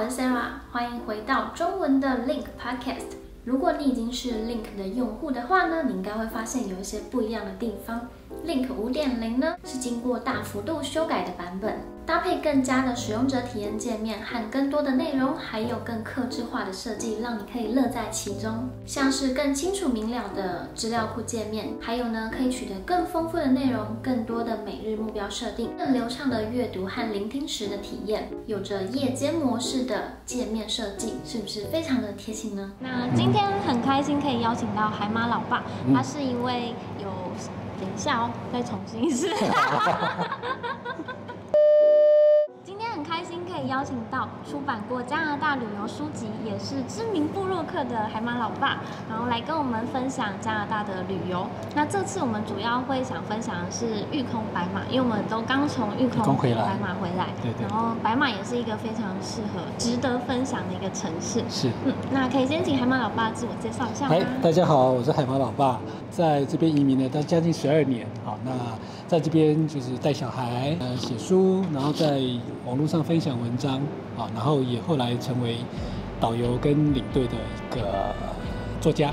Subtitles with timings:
[0.00, 3.16] 我是 Sarah，欢迎回到中文的 Link Podcast。
[3.44, 8.06] 如果你已经是 Link 的用户的话呢，你应该会发现有一些不一样的地方。
[8.48, 11.74] Link 五点零呢是经过大幅度修改的版本，
[12.06, 18.70] 搭配更加的使用者体验界面和更多的内容，还有更克制化的设计，让你可以乐在其中。
[18.86, 32.72] 像是更清楚明了的资料库界面，还有呢可以取得更丰富的内容，更多的每日目标设定，更流畅的阅读和聆听时的体验，有着夜间模式的界面设计，是不是非常的贴心呢？
[32.80, 35.62] 那今天很开心可以邀请到海马老爸，
[35.92, 37.08] 他是一位有。
[37.98, 39.28] 下哦，再重新一次。
[43.68, 48.78] 邀请到出版过加拿大旅游书籍，也是知名部落客的海马老爸，
[49.08, 51.46] 然后来跟我们分享加拿大的旅游。
[51.74, 57.66] 那这次我们主要会想分享的是玉空白马，因为我们都刚从玉空白马回来，对对。
[57.68, 61.44] 然后白马也是一个非常适合、值得分享的一个城市。
[61.50, 61.68] 是。
[61.84, 64.14] 嗯，那可以先请海马老爸自我介绍一下吗？
[64.14, 65.78] 哎，大家好，我是海马老爸。
[66.10, 68.06] 在这边移民了，到将近十二年。
[68.24, 68.50] 好，那
[69.08, 72.20] 在这边就是带小孩，呃，写书，然后在
[72.66, 73.76] 网络上分享文章，
[74.18, 75.56] 啊，然后也后来成为
[76.20, 78.14] 导游跟领队的一个
[78.82, 79.10] 作家。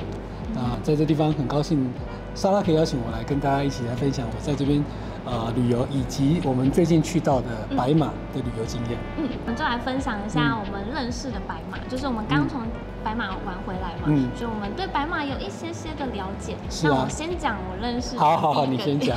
[0.53, 1.89] 那在这地方很高兴，
[2.35, 4.83] 莎拉可以邀请我来跟大家一起来分享我在这边
[5.25, 8.99] 呃旅游，以及我们最近去到的白马的旅游经验。
[9.17, 12.61] 嗯，我们就来分享一下我们认识的白马，就是我们刚从。
[13.05, 16.55] 白马玩回来嘛，嗯，所以我们对白马有一些些的了解。
[16.71, 18.17] 是那我先讲我认识。
[18.17, 19.15] 好好好，你先讲。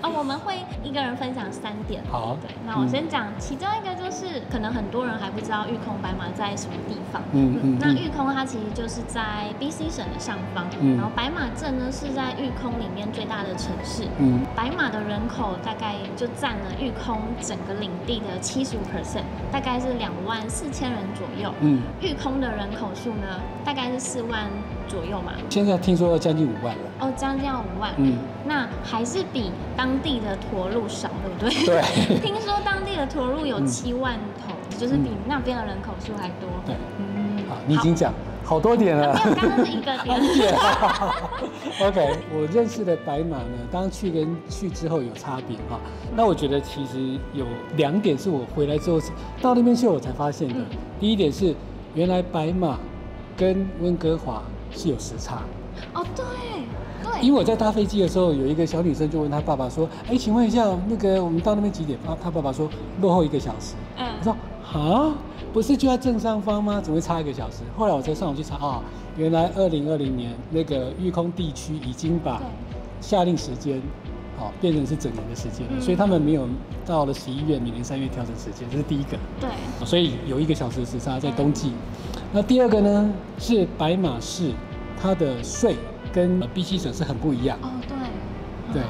[0.00, 2.02] 啊， 我们会一个人分享三点。
[2.10, 2.38] 好。
[2.40, 7.20] 对，那我先讲其中一个，就是可能很多人还不知道玉空白马在什么地方。
[7.32, 7.78] 嗯嗯。
[7.78, 10.64] 那玉空它其实就是在 BC 省的上方，
[10.96, 14.08] 然后白马镇呢是在玉空里面最大的城市。
[14.18, 14.40] 嗯。
[14.56, 21.52] 白马的人口大概就占了玉空整个领地的七十五 percent，大概是两万四千人左右。
[21.60, 21.82] 嗯。
[22.00, 22.88] 玉空的人口。
[23.02, 24.44] 数呢，大概是四万
[24.86, 25.32] 左右嘛。
[25.50, 26.82] 现在听说要将近五万了。
[27.00, 27.92] 哦，将近要五万。
[27.96, 31.66] 嗯，那还是比当地的驼鹿少，对不对？
[31.66, 32.20] 对。
[32.22, 36.48] 听说当地的驼鹿有七万头，就是比那边的人口数还多。
[36.64, 36.76] 对。
[36.98, 37.42] 嗯。
[37.48, 38.12] 好，你已经讲
[38.44, 39.12] 好多点了。
[39.34, 40.20] 刚刚是一个点。
[41.82, 45.80] OK，我认识的白马呢，当去跟去之后有差别哈。
[46.14, 47.44] 那我觉得其实有
[47.76, 49.00] 两点是我回来之后
[49.40, 50.54] 到那边去我才发现的。
[51.00, 51.52] 第一点是，
[51.94, 52.78] 原来白马。
[53.42, 55.42] 跟温哥华是有时差
[55.94, 56.24] 哦，对
[57.02, 62.70] 对，因为我在搭飞机的时候，有一个小女生就问她爸爸说：“哎，请问一下，那个我们到那边几点？”啊，她爸爸说
[63.00, 63.74] 落后一个小时。
[63.98, 64.36] 嗯，我说
[64.72, 65.12] 啊，
[65.52, 66.80] 不是就在正上方吗？
[66.80, 67.64] 怎么会差一个小时？
[67.76, 68.80] 后来我才上网去查啊，
[69.16, 72.40] 原来二零二零年那个育空地区已经把
[73.00, 73.82] 下令时间，
[74.38, 76.46] 好变成是整年的时间，所以他们没有
[76.86, 79.18] 到了十一月、每年三月调整时间，这是第一个。
[79.40, 79.50] 对，
[79.84, 81.72] 所以有一个小时时差在冬季。
[82.34, 84.52] 那第二个呢，是白马市，
[85.00, 85.76] 它的税
[86.10, 87.58] 跟 BC 省是很不一样。
[87.60, 88.82] 哦，对，对，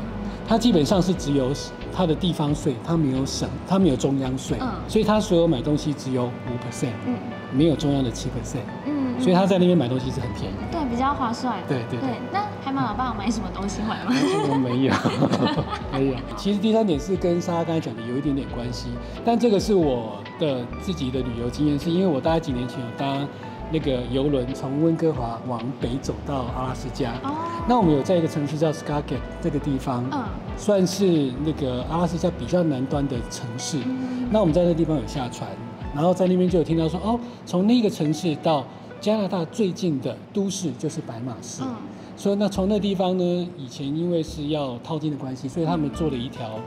[0.46, 1.50] 它基本上是只有
[1.92, 7.14] 它的地方税，它没有省，它没有中央税，所以它所有买东西只有五 percent，嗯，
[7.52, 11.56] 没有中央的七 percent，嗯，所以他在那边买东西是很便宜，对，比较划算。
[11.66, 12.10] 对对对。
[12.32, 14.14] 那海马老爸有买什么东西回来吗？
[14.50, 14.94] 我没有，
[15.92, 16.16] 没有。
[16.36, 18.86] 其实第三点是跟莎莎刚才讲的有一点点关系，
[19.24, 20.21] 但这个是我。
[20.42, 23.26] 的自己的旅游经验，是因为我大概几年前有搭
[23.70, 27.12] 那个游轮从温哥华往北走到阿拉斯加。
[27.22, 27.30] 哦。
[27.68, 30.24] 那我们有在一个城市叫 s k a g a t 这个地方，嗯，
[30.58, 33.78] 算是那个阿拉斯加比较南端的城市。
[33.86, 34.28] 嗯。
[34.32, 35.48] 那我们在那地方有下船，
[35.94, 38.64] 然后在那边就有听到说，哦，从那个城市到
[39.00, 41.62] 加拿大最近的都市就是白马市。
[41.62, 41.68] 嗯。
[42.16, 46.58] 所以那从那地方呢，以前因为是要套近的关系，所以他们做了一条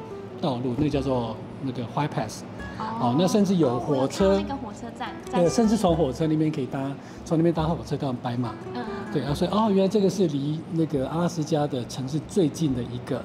[0.41, 1.35] 道路，那叫做
[1.65, 2.43] 那个 High Pass。
[2.77, 6.91] 哦，那甚至有火车，那个火车站，对，甚至从火车那边可以搭，
[7.23, 8.53] 从那边搭火车到白马。
[8.73, 8.83] 嗯，
[9.13, 13.21] 对啊，所以哦，原来这个是离那个阿拉斯加的城市最近的一个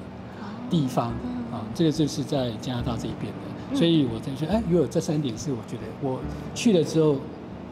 [0.69, 1.07] 地方
[1.51, 3.77] 啊，这个就是在加拿大这一边的。
[3.77, 6.19] 所以我在说，哎，如果这三点是我觉得我
[6.55, 7.17] 去了之后，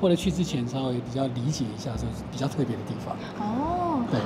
[0.02, 3.16] 或者去之前稍微比较理解一下，说比较特别的地方。
[3.40, 4.20] 哦，对。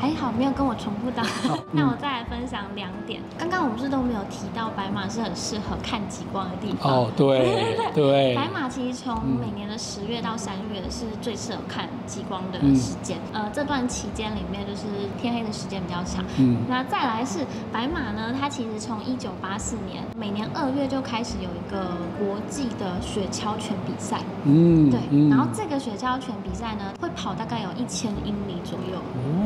[0.00, 1.22] 还好没有跟我重复到，
[1.72, 3.20] 那我再来分享两点。
[3.38, 8.34] 刚刚我们不是都没有提到白马是很适合看极光的地方哦，对 对。
[8.34, 14.86] 白马其实从每年的十月到三月是最适合看极光的时间，呃，这段期间里面就是
[15.20, 16.24] 天黑的时间比较长。
[16.38, 21.88] 嗯，那再来是白马呢，它其实从一九八四年每年二月就开始有一个
[22.18, 24.18] 国际的雪橇犬比赛。
[24.44, 28.98] 嗯，对，然后这个雪橇犬比赛呢，会跑大概有一千英里左右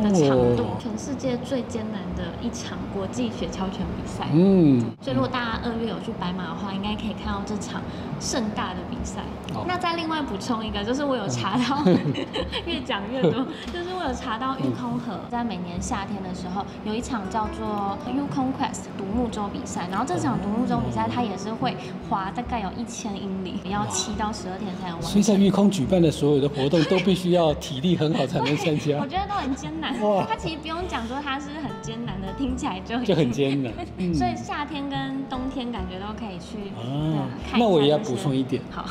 [0.03, 0.44] 的长。
[0.81, 4.27] 全世界最艰难的一场国际雪橇犬比赛。
[4.33, 7.81] 嗯，所以如果大家二月有去白马的话，应该可以看到这场
[8.21, 9.23] 盛大的比赛。
[9.53, 9.65] 好。
[9.67, 11.83] 那再另外补充一个，就是我有查到，
[12.67, 21.77] 越讲越多， 就是我有查到玉空河在每年夏天的时候有一场叫做 Yukon Quest 独木舟比赛，然后这场独木舟比赛它也是会
[22.09, 25.45] 滑大概有一千英里，要七到十二天才能完所以在成。
[25.45, 28.97] 玉空举办的所有的活动都必须要体力很好才能参加。
[29.03, 33.73] 我，觉得都很艰难哇，它其实不用讲说它是很艰难的，听起来就很就很艰难。
[33.99, 38.85] 嗯所以夏天跟冬天感觉都可以去啊对啊看一那我也要补充一点好，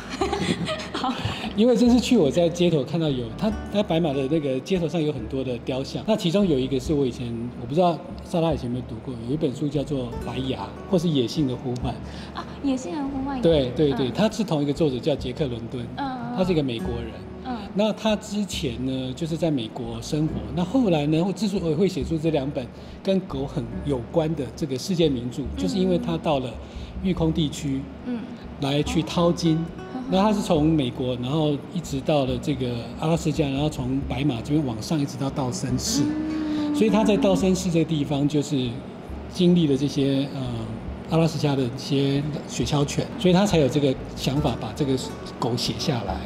[0.93, 1.13] 好，
[1.57, 7.27] 因为这次去我在街头看到有它，它白马的那个街头上有很多的雕像，那其中有一个是我以前
[7.59, 10.59] 我不知道莎拉以前有没有读过，有一本书叫做《白牙》
[10.89, 11.93] 或是《野性的呼唤》。
[12.37, 13.41] 啊，野性人呼唤。
[13.41, 17.11] 对对对，嗯它是同一个作者叫杰克伦敦，嗯，他是一个美国人。
[17.73, 20.33] 嗯那他之前呢，就是在美国生活。
[20.55, 22.63] 那后来呢，我之所以会写出这两本
[23.01, 26.51] 跟狗很有关的这个世界名著，就是因为他到了
[27.03, 28.19] 育空地区嗯
[28.61, 29.57] 来去淘金。
[30.11, 32.67] 那他是从美国，然后一直到了这个
[32.99, 36.03] 阿拉斯加，然后从白马这边往上一直到道森市。
[36.03, 38.69] 嗯所以他在道森市这个地方，就是
[39.31, 40.41] 经历了这些呃
[41.11, 44.95] 阿拉斯加的一些雪橇犬，所以他才有这个想法把这个
[45.39, 46.17] 狗写下来。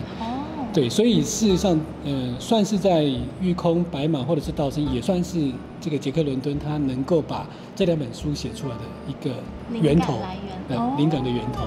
[0.68, 3.04] 哦，对，所以事实上，呃，算是在
[3.42, 9.36] 御空、白马或者是道生，也算是这个杰克伦敦他能够把这两本书写出来的一个
[9.82, 11.62] 源头感来，源，对哦灵感的源头。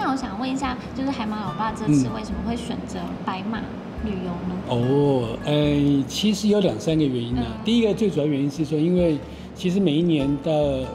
[0.00, 3.58] 那我想问一下，就是海马老爸这次为什么会选择白马
[4.04, 4.54] 旅游呢？
[4.68, 7.42] 哦，呃，其实有两三个原因啊。
[7.44, 9.18] 嗯第一个最主要原因是说，因为
[9.56, 10.86] 其实每一年的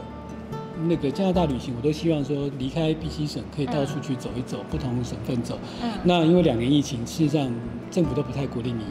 [0.87, 5.59] 那个加拿大旅行，我都希望说离开 BC 省，可以到处去走一走，不同省份走。
[5.81, 7.51] 嗯，那因为两年疫情，事实上
[7.91, 8.83] 政府都不太鼓励你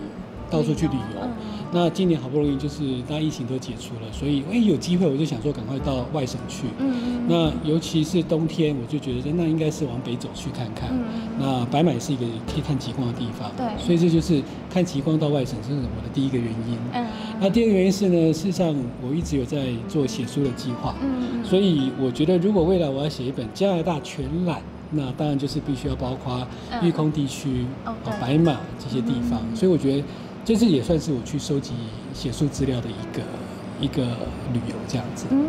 [0.50, 1.28] 到处去旅游。
[1.72, 6.66] 嗯那今年好不容易就是大家疫情都解除了，所以哎有机会我就想说赶快到外省去。
[6.78, 10.90] 嗯那尤其是冬天，我就觉得说那应该是往北走去看看。
[10.90, 11.02] 嗯
[11.40, 16.76] 那白马也是一个可以看极光的地方，对所以这就是看极光到外省，这是我的第一个原因。
[16.92, 17.06] 嗯
[17.40, 24.60] 那第二个原因是呢，事实上我一直有在做写书的计划，嗯所以我觉得如果未来我要写一本加拿大全览，
[24.90, 30.04] 那当然就是必须要包括嗯玉空地区、哦白马这些地方，嗯所以我觉得
[30.44, 31.72] 这次也算是我去收集
[32.12, 33.22] 写书资料的一个
[33.80, 34.02] 一个
[34.52, 35.26] 旅游这样子。
[35.30, 35.46] 嗯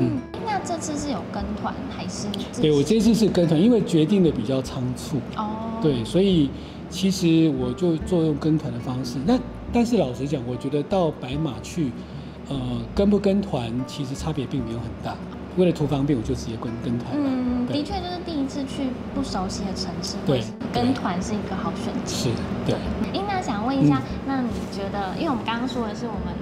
[0.00, 2.26] 嗯那这次是有跟团还是？
[2.60, 6.50] 对我这次是跟团，因为决定的比较仓促，哦，对，所以
[6.88, 9.18] 其实我就作用跟团的方式。
[9.26, 9.38] 那
[9.72, 11.90] 但是老实讲，我觉得到白马去，
[12.48, 12.58] 呃，
[12.94, 15.16] 跟不跟团其实差别并没有很大。
[15.56, 17.28] 为了图方便，我就直接跟跟团了。
[17.28, 18.17] 嗯，对的确就是
[18.48, 20.42] 第一次去不熟悉的城市，对
[20.72, 22.10] 跟团是一个好选择。
[22.10, 22.30] 是，
[22.64, 22.74] 对。
[23.12, 26.34] 诶，那想问一下，嗯那你觉得，因为我们刚刚说的是我们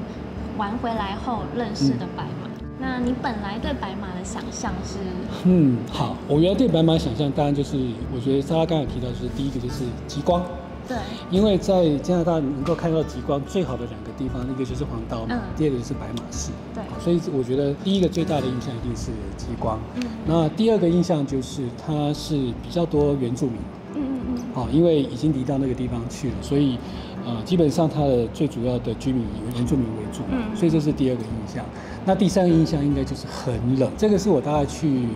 [0.56, 2.48] 玩回来后认识的白马，
[2.78, 4.98] 那你本来对白马的想象是？
[5.44, 7.76] 嗯，好，我原来对白马想象，当然就是
[8.14, 10.40] 我觉得莎拉刚才提到，就是第一个就是极光，
[10.88, 10.96] 对，
[11.30, 15.40] 因为在加拿大能够看到极光最好的两个地方，一个就是黄岛嘛，嗯。
[15.56, 16.50] 第二个就是白马市。
[16.74, 16.82] 对。
[17.00, 19.78] 所以我觉得第一个最大的印象一定是极光。
[19.96, 20.02] 嗯。
[20.26, 23.56] 那第二个印象就是它是比较多原住民，
[23.94, 26.78] 嗯嗯嗯，哦，因为已经离到那个地方去了，所以
[27.26, 30.56] 呃，基本上它的最主要的居民以原住民为主，嗯。
[30.56, 31.64] 所以这是第二个印象。
[32.04, 35.08] 那第三个印象应该就是很冷，这个是我大概去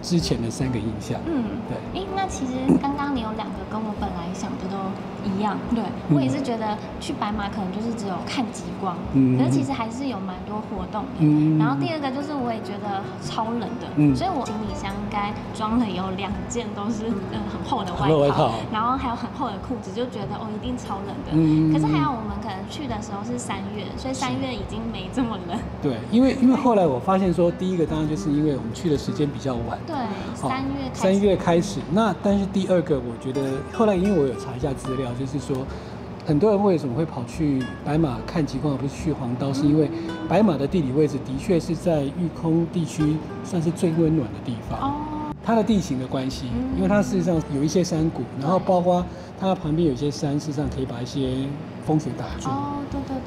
[0.00, 1.18] 之前的三个印象。
[1.26, 4.75] 嗯，对，哎，那其实刚刚你有两个跟我本来想的都
[5.36, 5.84] 一样，对
[6.14, 11.20] 我也是觉得去白马可能就是只有看极光，嗯可是其实还是有蛮多活动的。
[11.20, 21.32] 嗯然后第二个就是我也觉得超冷的，嗯所以我行李箱应该装了有两件都是嗯很厚的外套然后还有很厚的裤子，就觉得哦一定超冷的。
[21.32, 25.58] 嗯可是还好我们可能去的时候是三月，所以三月已经没这么冷。
[25.82, 29.94] 对，因为因为后来我发现说，第一个当然就是因为我们去的时间比较晚，对，
[30.40, 31.00] 好三月开始。
[31.00, 31.80] 三月开始。
[31.92, 35.56] 那但是第二个，我觉得后来因为我有查一下资料，就是说
[36.26, 39.90] 很多人为什么会跑去白马看极光，而不是去黄刀，是因为
[40.28, 44.80] 白马的地理位置的确是在玉空地区算是最温暖的地方。
[44.80, 44.94] 哦，
[45.44, 49.04] 它的地形的关系嗯，因为它事实上有一些山谷，然后包括
[49.38, 51.46] 它旁边有一些山，事实上可以把一些
[51.86, 52.48] 风水打住。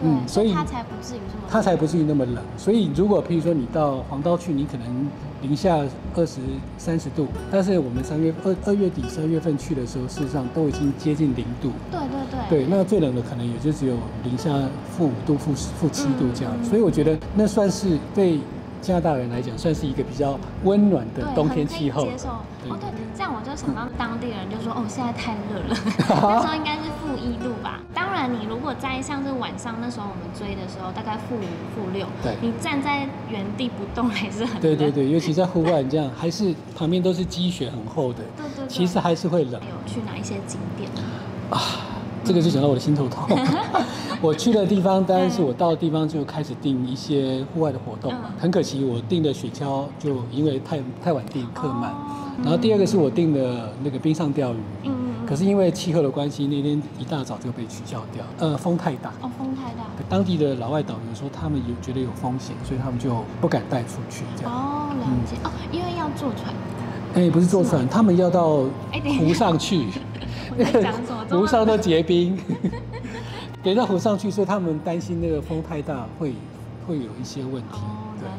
[0.03, 1.43] 嗯所以它才不至于这么。
[1.49, 2.43] 它才不至于那么冷。
[2.57, 5.07] 所以如果譬如说你到黄刀去，你可能
[5.41, 5.77] 零下
[6.15, 6.39] 二十
[6.77, 11.71] 三十度，但是我们三月二二月底三月份去的时候，事实上都已经接近零度。
[11.91, 12.39] 对对对。
[12.49, 14.49] 对，那最冷的可能也就只有零下
[14.91, 16.53] 负五度、负负七度这样。
[16.57, 18.39] 嗯所以我觉得那算是对
[18.81, 22.03] 加拿大人来讲，算是一个比较温暖的冬天气候。
[22.05, 22.29] 接受
[22.63, 25.75] 对哦，对，这样我就想到当地人就说，哦，现在太热了，
[26.09, 27.81] 那时候应该是负一度吧。
[27.93, 40.89] 当然，你如果在像是晚上那时候我们追的时候，大概负五、负六，对你站在原地不动还是很对对对， 尤其在户外这样，还是旁边都是积雪很厚的，对对对其实还是会冷有去哪一些景点？
[41.49, 41.59] 啊。
[42.21, 43.25] 这个就讲到我的心头痛。
[44.21, 51.91] 我去的地方，当然是我到的地方就开始订一些户外的活动很可惜，我订的雪橇就因为太太晚订，客满。
[51.91, 54.95] 哦然后第二个是我订的那个冰上钓鱼，嗯
[55.27, 58.23] 可是因为气候的关系，那天一大早就被取消掉。
[58.37, 59.83] 呃，风太大，哦，风太大。
[60.07, 64.53] 当地的老外导游说他们有觉得有风险，所以他们就不敢带出去这样。
[64.53, 65.35] 哦，了解。
[65.43, 66.55] 哦，因为要坐船。
[67.15, 68.63] 哎、不是坐船，他们要到
[69.19, 69.87] 湖上去？
[71.29, 72.39] 湖上都结冰，
[73.63, 76.33] 得到湖上去，所以他们担心那个风太大会
[76.87, 77.73] 会有一些问题。
[77.73, 78.29] 哦，对。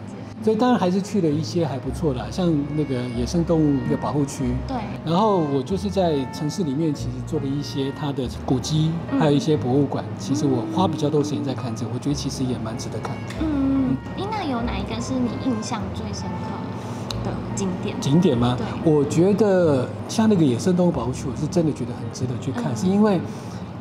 [0.43, 4.45] 所以当然还是去了一些还不错的，像那个野生动物的保护区。
[4.67, 4.77] 对。
[5.05, 10.03] 然后我就是在城市里面，其实做了一些它的古迹，嗯还有一些博物馆。
[10.19, 13.23] 其实我花比较多时间在看这个，我觉得其实也蛮值得看的。
[13.41, 13.97] 嗯嗯。
[14.17, 18.01] 嗯那有哪一个是你印象最深刻的景点？
[18.01, 18.57] 景点吗？
[18.57, 23.21] 对我觉得像那个野生动物保护区，我是真的觉得很值得去看，嗯是因为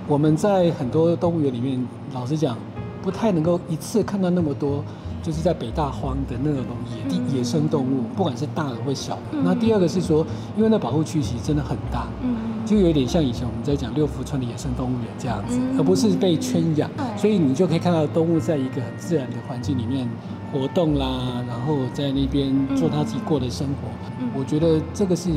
[0.10, 2.58] 我们在很多动物园里面，老实讲，
[3.00, 4.84] 不太能够一次看到那么多。
[5.22, 6.64] 就是在北大荒的那种
[6.96, 9.22] 野地嗯野生动物，不管是大的或小的。
[9.34, 10.26] 嗯那第二个是说，
[10.56, 12.38] 因为那保护区其实真的很大，嗯。
[12.66, 20.10] 就有点像以前我们在讲六福村的野生动物园这样子，嗯而不是被圈养，所以你就可以看到动物在一个很自然的环境里面
[20.54, 23.90] 活动啦，然后在那边做它自己过的生活。
[24.22, 25.30] 嗯我觉得这个是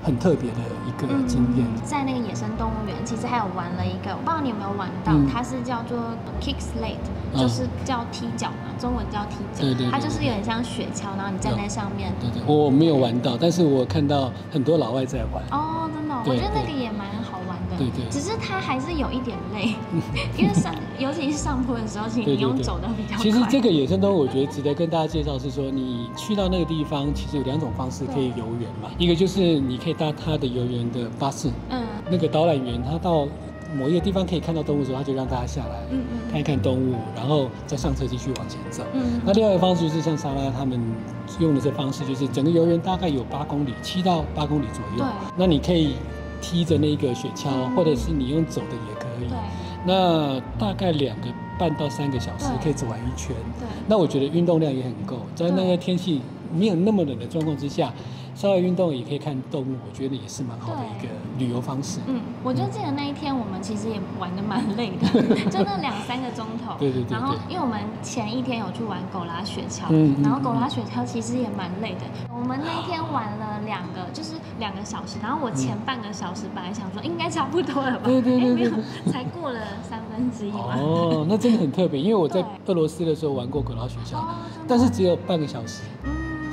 [0.00, 1.66] 很特别的一个经验。
[1.82, 5.98] 在那个野生动物园，其实还有玩了一个，我不知道你有没有玩到，嗯它是叫做
[6.40, 7.00] Kick Slate，、
[7.32, 9.60] 哦就是叫踢脚嘛，中文叫踢脚。
[9.62, 12.12] 对对对它就是有点像雪橇，然后你站在上面。
[12.20, 15.42] 对对，我没有玩到，但是我看到很多老外在玩。
[15.50, 17.76] 哦，真的哦、我觉得那个也蛮好玩的。
[17.76, 19.74] 对对只是它还是有一点累，
[20.38, 23.22] 因为上，尤其是上坡的时候，其实你用走的比较快。
[23.22, 28.90] 其实这个野生动物，我觉得值得跟大家介绍是说，你去到那个地方，其实有两种方式可以游园嘛。
[28.96, 33.26] 一个就是你可以搭它的游园的巴士，嗯那个导览员他到
[33.74, 38.84] 某一个地方可以看到动物的时候，他就让大家下来嗯嗯看一看动物，然后再上车继续往前走。
[38.92, 40.80] 嗯那另外一个方式就是像莎拉他们
[41.40, 45.06] 用的这方式，就是整个游园大概有八公里，七到八公里左右对。
[45.36, 45.94] 那你可以
[46.40, 49.36] 踢着那个雪橇，嗯或者是你用走的也可以对。
[49.86, 51.26] 那大概两个
[51.58, 53.34] 半到三个小时可以走完一圈。
[53.58, 56.20] 对那我觉得运动量也很够，在那个天气
[56.54, 57.92] 没有那么冷的状况之下，
[58.34, 62.00] 稍微运动也可以看动物，我觉得也是蛮好的一个旅游方式。
[62.06, 65.06] 嗯，我就记得那一天我们其实也玩的蛮累的，
[65.50, 66.74] 就那两三个钟头。
[66.80, 69.90] 对对对对然后因为我们前一天有去玩狗拉雪橇，
[70.22, 72.00] 然后狗拉雪橇其实也蛮累的。
[72.34, 78.70] 我们那一天玩了两个，就是两个小时，然后我前半个小时本来想说应该差不多了吧，对对对 哎没有，
[79.12, 80.74] 才过了三分之一嘛。
[80.76, 84.16] 哦，那真的很特别，因为我在俄罗斯的时候玩过狗拉雪橇
[84.66, 85.82] 但是只有半个小时。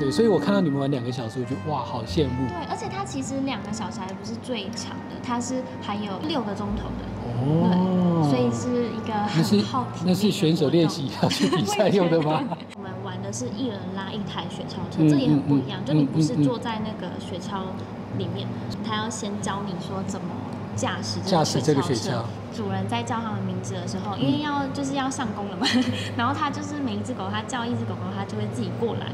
[0.01, 2.47] 嗯，对，所以我看到你们玩两个小时，我觉得哇，好羡慕。
[2.47, 7.05] 对，而且它其实两个小时还不是最长的，它是还有六个钟头的。
[7.43, 12.43] 哦，所以是一个那是很耗体力那是选手练习要去比赛用的吗？
[12.77, 15.79] 我们玩的是一人拉一台雪橇车，嗯这也很不一样。
[15.81, 17.61] 嗯就你不是坐在那个雪橇
[18.17, 18.47] 里面，
[18.83, 20.27] 他要先教你说怎么
[20.75, 22.21] 驾驶驾驶这个雪橇。
[22.53, 25.65] 主人在叫他们名字的时候，因为要就是要上工了嘛，
[26.17, 29.07] 然后他就是每一只狗，它叫一只狗狗，它就会自己过来。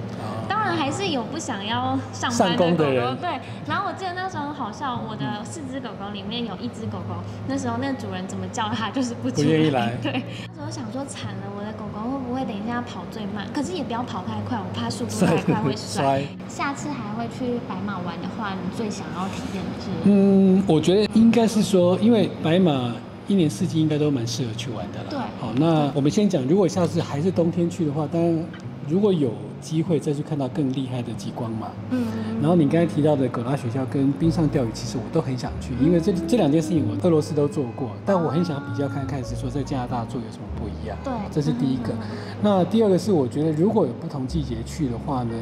[0.49, 3.39] 当然还是有不想要上班的狗狗，对。
[3.67, 7.13] 然后我记得那时候很好笑，我的四只狗狗里面有一只狗狗，
[7.47, 10.23] 那时候那个主人怎么叫它就是不出不愿意来 对，
[10.55, 13.47] 那时候想说惨了，我的狗狗会不会等一下跑最慢？
[13.51, 16.21] 可是也不要跑太快，我怕速度 太快会摔。
[16.47, 19.89] 下次还会去白马玩的话，你最想要体验的是？
[20.03, 22.93] 嗯，我觉得应该是说，因为白马
[23.27, 25.05] 一年四季应该都蛮适合去玩的啦。
[25.09, 28.45] 对好，那我们先讲，如果下次还是冬天去的话，当然
[28.87, 31.67] 如果有机会再去看到更厉害的极光嘛。
[31.89, 32.07] 嗯，
[32.41, 40.97] 然后你刚才提到的狗拉学校跟冰上钓鱼，其实我都很想去，因为这这两件事情我俄罗斯都做过，但我很想比较看看，是说在加拿大做有什么不一样。
[41.03, 41.93] 对这是第一个。
[42.41, 45.33] 那第二个是，我觉得如果有不同季节去的话呢，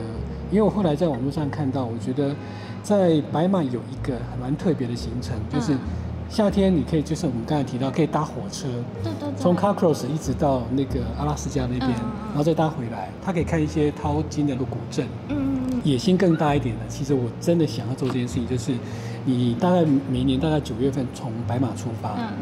[0.50, 2.34] 因为我后来在网络上看到，我觉得
[2.82, 5.80] 在白马有一个还蛮特别的行程，就是嗯
[6.29, 8.67] 夏天你可以，就是我们刚才提到，可以搭火车，
[9.03, 15.08] 对对对，从 Carcross 一直到那个阿拉斯加那边，然后再搭回来，它可以看一些淘金的古镇。
[15.29, 18.74] 嗯嗯野心更大一点的，其实我真的想要做这件事情，就是
[19.24, 22.34] 你大概每年大概九月份从白马出发，嗯。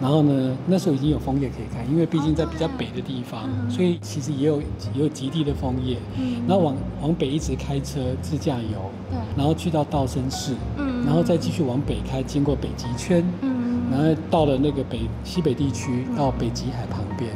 [0.00, 3.70] 然后呢，那时候已经有枫叶可以看，因为毕竟在比较北的地方，嗯。
[3.70, 4.60] 所以其实也有
[4.94, 5.98] 也有极地的枫叶。
[6.18, 6.36] 嗯。
[6.48, 9.18] 然后往往北一直开车自驾游，对。
[9.36, 17.30] 然后去到道生市，嗯然后再继续往北开，经过北极圈，嗯然后到了那个北西北地区，到北极海旁边，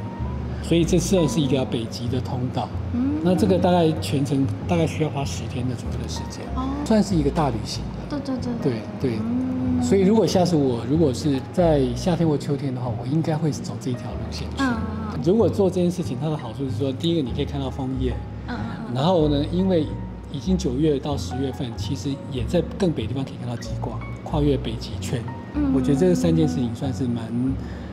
[0.63, 2.69] 所以这算是一条北极的通道。
[2.93, 8.19] 嗯那这个大概全程大概需要花十天的左右的时间，哦，算是一个大旅行的。
[8.19, 14.65] 对对对对对，嗯所以如果下次我如果是在夏天或秋天的话，我应该会走这一条路线去。
[14.65, 14.77] 嗯
[15.23, 18.15] 如果做这件事情，它的好处是说，第一个你可以看到枫叶，
[18.95, 19.87] 然后呢，因为
[20.33, 25.23] 已经九月到十月份，其实也在更北地方可以看到极光，跨越北极圈。
[25.55, 27.25] 嗯我觉得这三件事情算是蛮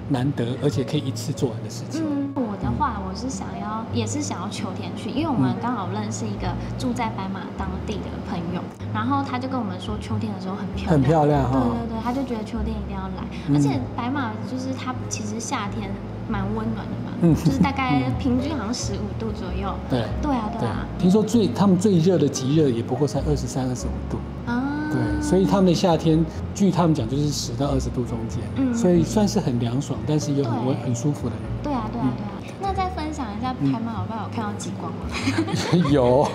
[0.09, 2.03] 难得，而且可以一次做完的事情。
[2.05, 8.61] 嗯，我的话，我是想要，也是想要秋天去，因为我们刚好认识一个住在白马当地的朋友，
[8.93, 15.89] 然后他就跟我们说，秋天的时候很漂亮，很漂亮哈对对对，他就觉得秋天一定要来，嗯而且白马就是它其实夏天
[16.29, 19.73] 蛮温暖的嘛，嗯就是 大概平均好像十五度左右。
[19.89, 20.59] 对对啊，对。
[20.61, 24.17] 对啊，，听说最他们最热的极热也不过才二十三、二十五度。
[24.45, 26.23] 啊，对，所以他们的夏天，
[26.55, 28.73] 据他们讲就是十到二十度中间，嗯。
[28.75, 30.67] 所以算是很凉爽，但是又很对。
[30.67, 31.35] 温很舒服的。
[31.63, 32.53] 对啊，对啊，对啊。
[32.61, 33.71] 那再分享一下嗯。
[33.71, 34.23] 拍马好不好？
[34.23, 35.89] 有看到极光吗？
[35.91, 36.27] 有，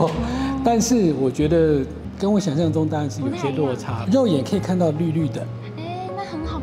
[0.65, 1.85] 但是我觉得
[2.19, 5.45] 跟我想象中当然是有些落差，肉眼可以看到绿绿的，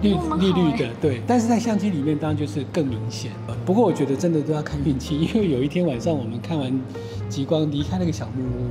[0.01, 3.32] 绿绿绿的，对，但是在相机里面当然就是更明显。
[3.65, 6.79] 不过我觉得真的都要看运气，因为有一天晚上我们看完
[7.27, 8.70] 极光离开那个小木屋，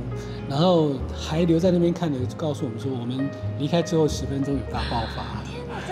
[0.49, 5.43] 然后还留在那边看的，告诉我们说我们离开之后十分钟有大爆发，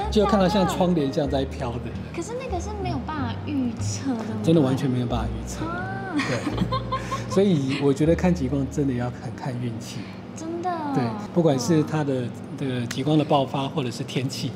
[0.10, 1.80] 就看到像窗帘这样在飘的，
[2.16, 5.64] 可是那个是没有办法预测的，真的完全没有办法预测。
[5.66, 10.00] 啊，对，所以我觉得看极光真的要很看运气。
[10.36, 10.70] 真的。
[10.94, 11.04] 对，
[11.34, 12.24] 不管是它的
[12.58, 14.52] 这个极光的爆发，或者是天气，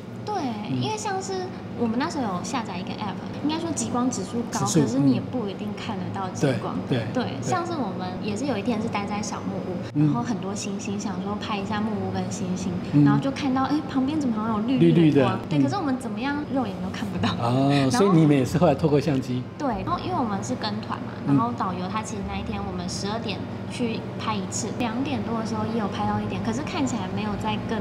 [0.79, 1.33] 因为像是
[1.79, 5.23] 我们那时候有下载一个 app，应该说极光指数高，数可是你也嗯。
[5.31, 6.75] 不一定看得到极对光。
[6.89, 13.05] 对对，像是我们也是有一天是待在小木屋，嗯然后很多星星，想说拍一下木屋跟星星，嗯。
[13.05, 15.63] 然后就看到哎旁边怎么好像有绿绿绿的的光，对，嗯。
[15.63, 17.29] 可是我们怎么样肉眼都看不到。
[17.41, 21.35] 哦，所以你们也是后来透过相机，对，然后因为我们是跟团嘛，嗯。
[21.35, 23.39] 然后导游他其实那一天我们十二点
[23.71, 27.79] 去拍一次，两点多的时候也有拍到一点，可是看起来没有再更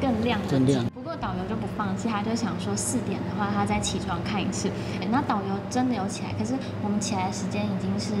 [0.00, 4.68] 更亮的更亮不过导游就不放弃，他就想说四点的话他再起床看一次。
[5.00, 8.12] 哎那导游真的有起来，可是我们起来的时间已经是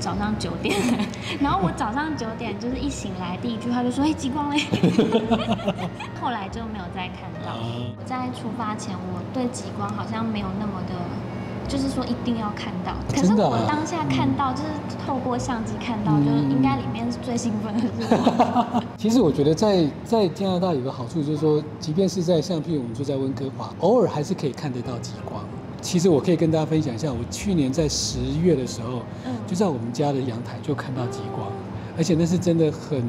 [0.00, 1.04] 早上九点了。
[1.40, 4.58] 然后我早上九点就是一醒来，第一句话就说：“哎，极光嘞！”
[6.20, 7.52] 后来就没有再看到。
[7.52, 10.94] 啊我在出发前，我对极光好像没有那么的，
[11.70, 12.92] 就是说一定要看到。
[13.14, 14.68] 可是我当下看到，就是
[15.06, 18.82] 透过相机看到，嗯就是应该里面是最兴奋的是我。
[18.98, 25.40] 其实我觉得在在加拿大有个好处，就是说，即便是在像譬如我们住在温哥华，偶尔还是可以看得到极光。
[25.80, 31.46] 其实我可以跟大家分享一下，我去年在十月的时候，嗯就在我们家的阳台就看到极光，
[31.96, 33.02] 而且那是真的很？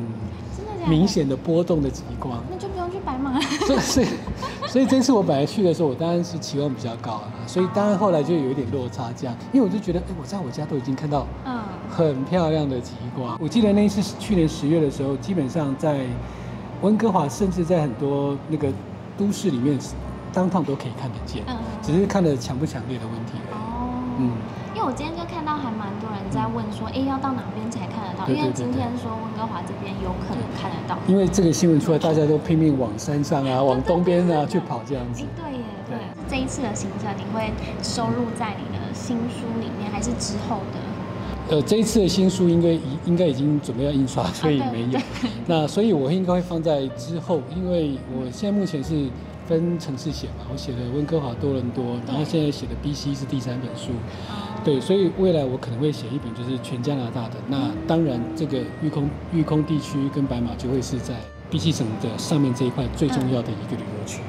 [0.87, 2.43] 明，显的波动的极光。
[2.49, 3.41] 那就不用去白马了。
[3.81, 4.07] 所以
[4.71, 13.37] 所以这次我本来去的时候，我当然是期望比较高啊，所以当然后来就有一点落差这样，因为我就觉得，哎，我在我家都已经看到嗯，很漂亮的极光。
[13.41, 16.05] 我记得那一次去年十月的时候，基本上在
[16.81, 18.69] 温哥华，甚至在很多那个
[19.17, 19.77] 都市里面，
[20.31, 21.57] 当趟都可以看得见，嗯。
[21.81, 23.59] 只是看的强不强烈的问题而已。
[23.59, 24.31] 哦，嗯，
[24.73, 25.90] 因为我今天就看到还蛮
[26.31, 28.27] 在问说，哎，要到哪边才看得到？
[28.27, 30.97] 因为今天说温哥华这边有可能看得到。
[31.07, 35.27] 因为这个新闻出来，大家都拼命往山上啊，往东边啊去跑这样子哎，。
[35.35, 36.01] 对耶，对对。
[36.29, 37.51] 这一次的行程你会
[37.83, 40.79] 收录在你的新书里面，还是之后的？
[41.49, 44.99] 呃，这一次的新书应该已应该已经准备要印刷，所以没有。
[45.47, 49.09] 那所以我应该会放在之后，因为我现在目前是
[49.51, 53.91] 分城市写嘛，我写的温哥华、多伦多，然后现在写的 BC 是第三本书。
[54.29, 57.35] 哦，对，所以未来我可能会写一本就是全加拿大的。
[57.49, 61.15] 那当然，这个育空育空地区跟白马就会是在
[61.51, 64.21] BC 省的上面这一块最重要的一个旅游区。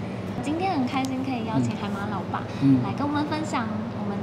[0.42, 3.68] 今天很开心可以邀请海马老爸嗯来跟我们分享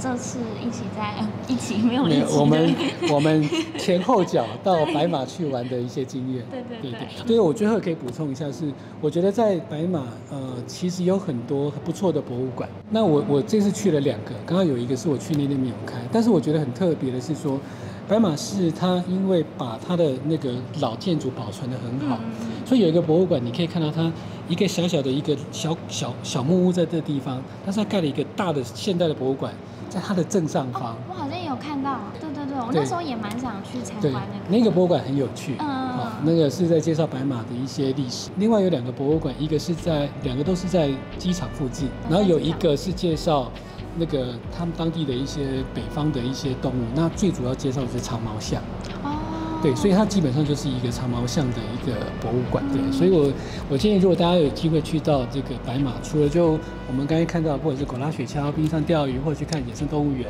[0.01, 2.75] 这次一起在、呃一起没有一起没有我们
[3.13, 6.45] 我们前后脚到白马去玩的一些经验。
[6.51, 12.69] 对对对对对，我最后可以补充一下是，我觉得在白马呃其实有很多不错的博物馆。
[12.91, 17.59] 那我我这次去了两个，刚刚有一个是我去年没有开，但是我觉得很特别的是说，
[18.07, 24.11] 白马市它因为把它的那个老建筑保存得很好，嗯所以有一个博物馆，你可以看到它
[24.49, 29.53] 一个小小的一个小小小木屋在这地方，但是它盖了一个大的现代的博物馆，
[29.87, 34.57] 在它的正上方哦。，我好像也有看到，对对对，我那时候也蛮想去参观那，个。
[34.57, 35.67] 那个博物馆很有趣，嗯
[35.99, 38.31] 哦，那个是在介绍白马的一些历史。
[38.37, 43.51] 另外有两个博物馆，一个是在两个都是在机场附近，嗯然后有一个是介绍
[43.97, 48.59] 那个他们当地的一些北方的一些动物，那最主要介绍的是长毛象。
[49.03, 49.15] 哦，
[49.61, 52.63] 对，所以它基本上就是一个长毛象的一个博物馆。
[52.71, 53.31] 对，所以我
[53.69, 60.27] 我建议，如果大家有机会去到这个白马，除了就我们刚才看到，或者是狗拉雪橇、冰上钓鱼，或者去看野生动物园，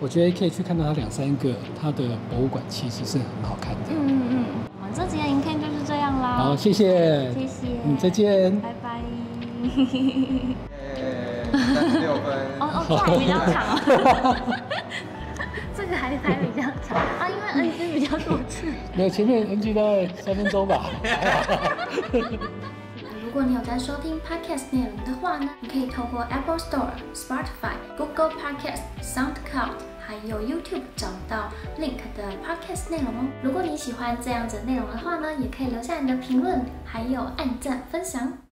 [0.00, 3.90] 我觉得可以去看到它两三个，它的博物馆其实是很好看的。
[3.90, 4.44] 嗯嗯嗯，
[4.80, 6.36] 我们这集的影片就是这样啦。
[6.36, 9.00] 好，谢谢，谢谢，嗯，再见，拜拜。
[11.52, 12.24] 三十六分。
[12.60, 14.36] 哦哦，这还比较长哦。
[15.74, 16.98] 这个还还比较长
[17.48, 18.66] 啊，因为 NG 比较多次。
[18.94, 20.90] 没有，前面 NG 大概三分钟吧。
[23.24, 33.26] 如果你有在收听 Podcast 内容的话呢，你可以透过 Apple Store、Spotify、Google Podcast、SoundCloud 还有 YouTube 找到 Link 的 Podcast 内容哦。
[33.42, 38.38] 如果你喜欢这样子内容的话呢，也可以留下你的评论，还有按赞分享。